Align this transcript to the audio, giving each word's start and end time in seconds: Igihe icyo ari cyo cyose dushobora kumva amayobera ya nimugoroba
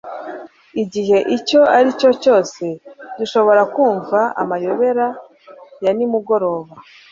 Igihe 0.83 1.17
icyo 1.37 1.59
ari 1.77 1.89
cyo 1.99 2.11
cyose 2.23 2.63
dushobora 3.19 3.61
kumva 3.73 4.19
amayobera 4.41 5.05
ya 5.83 5.91
nimugoroba 5.97 6.73